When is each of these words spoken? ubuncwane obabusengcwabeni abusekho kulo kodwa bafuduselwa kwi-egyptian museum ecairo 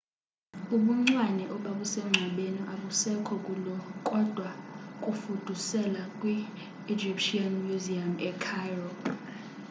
ubuncwane 0.75 1.43
obabusengcwabeni 1.55 2.59
abusekho 2.73 3.33
kulo 3.45 3.75
kodwa 4.09 4.47
bafuduselwa 5.01 6.03
kwi-egyptian 6.17 7.53
museum 7.67 8.11
ecairo 8.29 8.89